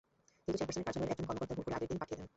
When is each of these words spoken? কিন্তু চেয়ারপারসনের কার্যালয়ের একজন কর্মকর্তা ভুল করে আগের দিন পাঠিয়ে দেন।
কিন্তু 0.43 0.57
চেয়ারপারসনের 0.59 0.85
কার্যালয়ের 0.87 1.13
একজন 1.13 1.27
কর্মকর্তা 1.29 1.55
ভুল 1.57 1.65
করে 1.65 1.77
আগের 1.77 1.89
দিন 1.91 1.99
পাঠিয়ে 2.01 2.17
দেন। 2.19 2.27